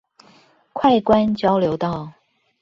[0.73, 2.13] 快官交流道